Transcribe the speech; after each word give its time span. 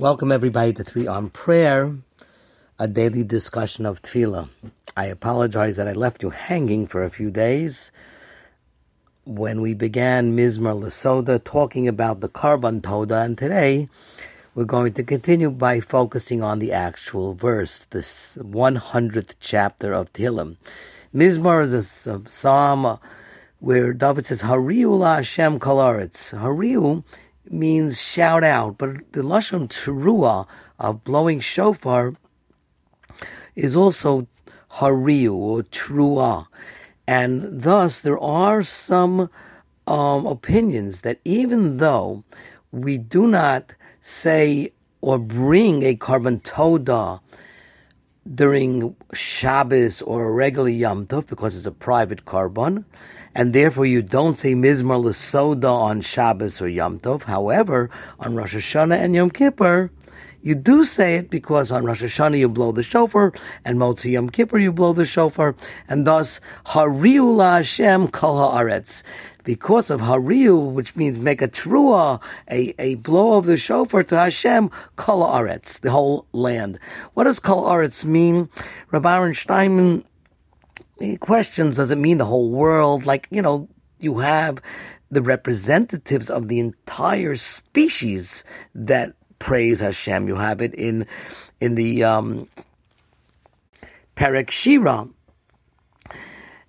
Welcome 0.00 0.32
everybody 0.32 0.72
to 0.72 0.82
Three 0.82 1.06
on 1.06 1.28
Prayer, 1.28 1.94
a 2.78 2.88
daily 2.88 3.22
discussion 3.22 3.84
of 3.84 4.00
Tefillah. 4.00 4.48
I 4.96 5.04
apologize 5.04 5.76
that 5.76 5.88
I 5.88 5.92
left 5.92 6.22
you 6.22 6.30
hanging 6.30 6.86
for 6.86 7.04
a 7.04 7.10
few 7.10 7.30
days 7.30 7.92
when 9.26 9.60
we 9.60 9.74
began 9.74 10.34
Mizmar 10.34 10.80
Lasoda 10.80 11.44
talking 11.44 11.86
about 11.86 12.20
the 12.20 12.30
Korban 12.30 12.82
Toda, 12.82 13.20
and 13.20 13.36
today 13.36 13.90
we're 14.54 14.64
going 14.64 14.94
to 14.94 15.02
continue 15.02 15.50
by 15.50 15.80
focusing 15.80 16.42
on 16.42 16.60
the 16.60 16.72
actual 16.72 17.34
verse, 17.34 17.84
this 17.90 18.38
100th 18.40 19.34
chapter 19.38 19.92
of 19.92 20.10
Tehillim. 20.14 20.56
Mizmar 21.14 21.62
is 21.62 21.74
a 22.06 22.22
psalm 22.26 22.98
where 23.58 23.92
David 23.92 24.24
says, 24.24 24.40
Hariu 24.40 24.98
la 24.98 25.16
Hashem 25.16 25.58
kolaretz. 25.58 26.32
Hariu 26.32 27.04
means 27.48 28.02
shout 28.02 28.44
out, 28.44 28.78
but 28.78 29.12
the 29.12 29.22
lashon 29.22 29.68
teruah 29.68 30.46
of 30.78 31.04
blowing 31.04 31.40
shofar 31.40 32.14
is 33.54 33.76
also 33.76 34.26
hariu 34.78 35.34
or 35.34 35.62
trua, 35.62 36.46
and 37.06 37.62
thus 37.62 38.00
there 38.00 38.18
are 38.18 38.62
some 38.62 39.30
um, 39.86 40.26
opinions 40.26 41.00
that 41.00 41.20
even 41.24 41.78
though 41.78 42.24
we 42.70 42.98
do 42.98 43.26
not 43.26 43.74
say 44.00 44.72
or 45.00 45.18
bring 45.18 45.82
a 45.82 45.96
korban 45.96 46.42
toda 46.42 47.20
during 48.34 48.96
Shabbos 49.12 50.02
or 50.02 50.28
a 50.28 50.32
regular 50.32 50.68
Yom 50.68 51.06
Tov 51.06 51.26
because 51.26 51.56
it's 51.56 51.66
a 51.66 51.72
private 51.72 52.24
korban, 52.24 52.84
and 53.34 53.52
therefore 53.52 53.86
you 53.86 54.02
don't 54.02 54.38
say 54.38 54.54
Mizmar 54.54 55.02
Lasoda 55.02 55.72
on 55.72 56.00
Shabbos 56.00 56.60
or 56.60 56.68
Yom 56.68 56.98
Tov. 57.00 57.24
However, 57.24 57.90
on 58.18 58.34
Rosh 58.34 58.54
Hashanah 58.54 58.98
and 58.98 59.14
Yom 59.14 59.30
Kippur, 59.30 59.90
you 60.42 60.54
do 60.54 60.84
say 60.84 61.16
it 61.16 61.30
because 61.30 61.70
on 61.70 61.84
Rosh 61.84 62.02
Hashanah 62.02 62.38
you 62.38 62.48
blow 62.48 62.72
the 62.72 62.82
shofar, 62.82 63.32
and 63.64 63.78
Motzi 63.78 64.12
Yom 64.12 64.30
Kippur 64.30 64.58
you 64.58 64.72
blow 64.72 64.92
the 64.92 65.04
shofar, 65.04 65.54
and 65.88 66.06
thus 66.06 66.40
Hariu 66.66 67.36
La 67.36 67.56
Hashem 67.56 68.08
Kol 68.08 68.50
Haaretz. 68.52 69.02
Because 69.42 69.90
of 69.90 70.02
Hariu, 70.02 70.70
which 70.70 70.94
means 70.96 71.18
make 71.18 71.40
a 71.40 71.48
trua, 71.48 72.22
a, 72.50 72.74
a 72.78 72.96
blow 72.96 73.38
of 73.38 73.46
the 73.46 73.56
shofar 73.56 74.02
to 74.04 74.18
Hashem, 74.18 74.70
Kol 74.96 75.22
Haaretz, 75.26 75.80
the 75.80 75.90
whole 75.90 76.26
land. 76.32 76.78
What 77.14 77.24
does 77.24 77.40
Kol 77.40 77.64
Haaretz 77.64 78.04
mean? 78.04 78.48
Rabbi 78.90 79.16
Aaron 79.16 79.34
Steinman 79.34 80.04
questions 81.20 81.76
does 81.76 81.90
it 81.90 81.96
mean 81.96 82.18
the 82.18 82.26
whole 82.26 82.50
world? 82.50 83.06
Like, 83.06 83.28
you 83.30 83.42
know, 83.42 83.68
you 83.98 84.18
have 84.18 84.60
the 85.10 85.22
representatives 85.22 86.30
of 86.30 86.48
the 86.48 86.60
entire 86.60 87.36
species 87.36 88.44
that 88.74 89.14
praise 89.40 89.80
Hashem. 89.80 90.28
You 90.28 90.36
have 90.36 90.62
it 90.62 90.72
in 90.74 91.08
in 91.60 91.74
the 91.74 92.04
um, 92.04 92.48
Perek 94.14 94.52
Shira, 94.52 95.08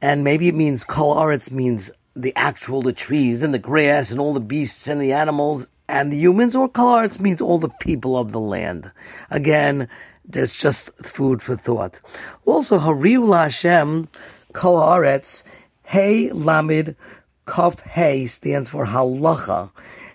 and 0.00 0.22
maybe 0.22 0.46
it 0.46 0.54
means 0.54 0.84
Kol 0.84 1.16
Aretz 1.16 1.50
means 1.50 1.90
the 2.14 2.32
actual 2.36 2.82
the 2.82 2.92
trees 2.92 3.42
and 3.42 3.52
the 3.52 3.58
grass 3.58 4.12
and 4.12 4.20
all 4.20 4.32
the 4.32 4.40
beasts 4.40 4.86
and 4.86 5.00
the 5.00 5.12
animals 5.12 5.66
and 5.88 6.12
the 6.12 6.18
humans, 6.18 6.54
or 6.54 6.68
Kol 6.68 6.94
Aretz 6.98 7.18
means 7.18 7.40
all 7.40 7.58
the 7.58 7.70
people 7.80 8.16
of 8.16 8.30
the 8.30 8.40
land. 8.40 8.92
Again, 9.30 9.88
there's 10.24 10.54
just 10.54 10.94
food 11.04 11.42
for 11.42 11.56
thought. 11.56 12.00
Also, 12.44 12.78
Hariu 12.78 13.34
Hashem 13.34 14.08
Kol 14.52 14.78
Aretz 14.78 15.42
Hey 15.84 16.28
Lamid 16.28 16.94
Kaf 17.48 17.80
Hey 17.80 18.26
stands 18.26 18.68
for 18.68 18.84
Halacha. 18.86 19.70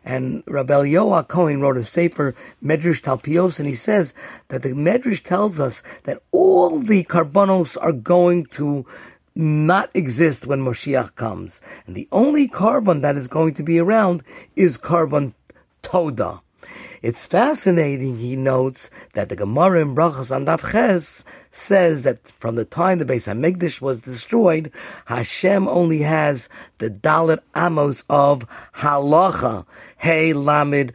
And 0.06 0.44
Rabbi 0.46 0.84
Yoah 0.84 1.24
Cohen 1.24 1.62
wrote 1.62 1.78
a 1.78 1.84
sefer 1.84 2.36
Medrash 2.64 3.02
Talpios, 3.02 3.58
and 3.58 3.68
he 3.68 3.74
says 3.74 4.14
that 4.50 4.62
the 4.62 4.70
Medrash 4.70 5.24
tells 5.24 5.60
us 5.60 5.82
that 6.04 6.22
all 6.32 6.80
the 6.80 7.04
korbanos 7.06 7.76
are 7.82 7.92
going 7.92 8.46
to 8.58 8.86
not 9.36 9.90
exist 9.96 10.46
when 10.46 10.62
Moshiach 10.62 11.16
comes, 11.16 11.60
and 11.88 11.96
the 11.96 12.08
only 12.12 12.48
korban 12.48 13.02
that 13.02 13.18
is 13.18 13.28
going 13.28 13.56
to 13.56 13.64
be 13.64 13.80
around 13.80 14.22
is 14.56 14.78
korban 14.78 15.34
toda. 15.82 16.42
It's 17.02 17.26
fascinating, 17.26 18.18
he 18.18 18.36
notes, 18.36 18.90
that 19.14 19.30
the 19.30 19.36
Gemara 19.36 19.82
in 19.82 19.96
Brachas 19.96 20.32
Andaf 20.32 20.72
Ches 20.72 21.26
says 21.52 22.04
that 22.04 22.28
from 22.40 22.56
the 22.56 22.66
time 22.66 23.00
the 23.00 23.06
Beis 23.06 23.28
Hamikdash 23.28 23.82
was 23.82 24.00
destroyed, 24.02 24.72
Hashem 25.06 25.68
only 25.68 26.00
has 26.00 26.50
the 26.78 26.90
Daled 26.90 27.40
Amos 27.56 28.04
of 28.10 28.48
Halacha, 28.76 29.66
Hey 29.98 30.34
Lamid 30.34 30.92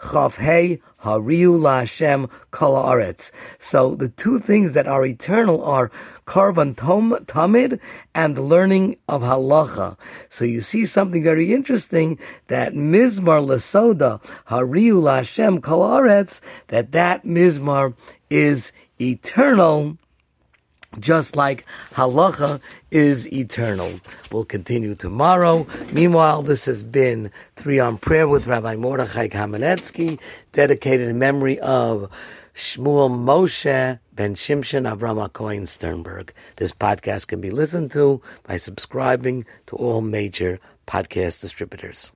Kaf 0.00 0.36
Hey 0.36 0.80
Hariu 1.04 1.60
La 1.60 1.80
Hashem 1.80 2.28
Kol. 2.50 3.14
So 3.58 3.94
the 3.94 4.08
two 4.08 4.38
things 4.38 4.72
that 4.72 4.86
are 4.86 5.04
eternal 5.04 5.62
are 5.64 5.90
Korban 6.26 6.76
Tom, 6.76 7.12
Tamid 7.26 7.80
and 8.14 8.38
learning 8.38 8.96
of 9.08 9.22
Halacha. 9.22 9.96
So 10.28 10.44
you 10.44 10.60
see 10.60 10.86
something 10.86 11.22
very 11.22 11.52
interesting 11.52 12.18
that 12.48 12.72
Mizmar 12.72 13.44
Lasoda 13.44 14.22
Hariu 14.48 15.02
La 15.02 15.16
Hashem 15.16 15.60
Kol 15.60 15.80
that 16.68 16.92
that 16.92 17.24
Mizmar 17.24 17.94
is 18.28 18.72
eternal 19.00 19.96
just 20.98 21.36
like 21.36 21.64
halacha 21.90 22.60
is 22.90 23.32
eternal. 23.32 23.90
We'll 24.32 24.44
continue 24.44 24.94
tomorrow. 24.94 25.66
Meanwhile, 25.92 26.42
this 26.42 26.64
has 26.64 26.82
been 26.82 27.30
Three 27.56 27.78
on 27.78 27.98
Prayer 27.98 28.26
with 28.26 28.46
Rabbi 28.46 28.76
Mordechai 28.76 29.28
Kamenetsky, 29.28 30.18
dedicated 30.52 31.08
in 31.08 31.18
memory 31.18 31.60
of 31.60 32.10
Shmuel 32.54 33.10
Moshe 33.10 33.98
ben 34.12 34.34
Shimshon 34.34 34.90
Avram 34.90 35.32
Cohen 35.32 35.66
Sternberg. 35.66 36.32
This 36.56 36.72
podcast 36.72 37.28
can 37.28 37.40
be 37.40 37.50
listened 37.50 37.90
to 37.92 38.20
by 38.42 38.56
subscribing 38.56 39.44
to 39.66 39.76
all 39.76 40.00
major 40.00 40.58
podcast 40.86 41.40
distributors. 41.40 42.08